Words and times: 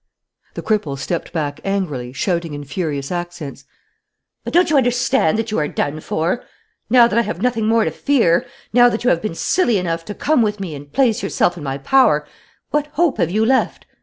The 0.55 0.63
cripple 0.63 0.97
stepped 0.97 1.31
back 1.31 1.59
angrily, 1.63 2.11
shouting 2.11 2.55
in 2.55 2.63
furious 2.63 3.11
accents: 3.11 3.65
"But 4.43 4.51
don't 4.51 4.71
you 4.71 4.75
understand 4.77 5.37
that 5.37 5.51
you 5.51 5.59
are 5.59 5.67
done 5.67 5.99
for? 5.99 6.43
Now 6.89 7.07
that 7.07 7.19
I 7.19 7.21
have 7.21 7.43
nothing 7.43 7.67
more 7.67 7.85
to 7.85 7.91
fear, 7.91 8.47
now 8.73 8.89
that 8.89 9.03
you 9.03 9.11
have 9.11 9.21
been 9.21 9.35
silly 9.35 9.77
enough 9.77 10.03
to 10.05 10.15
come 10.15 10.41
with 10.41 10.59
me 10.59 10.73
and 10.73 10.91
place 10.91 11.21
yourself 11.21 11.55
in 11.55 11.61
my 11.63 11.77
power, 11.77 12.25
what 12.71 12.87
hope 12.93 13.19
have 13.19 13.29
you 13.29 13.45
left? 13.45 13.85